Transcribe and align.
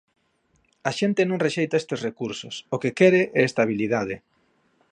A 0.89 0.91
xente 0.99 1.21
non 1.25 1.41
rexeita 1.45 1.79
estes 1.81 1.99
recursos, 2.07 2.55
o 2.75 2.77
que 2.81 2.91
quere 2.99 3.21
é 3.39 3.41
estabilidade. 3.45 4.15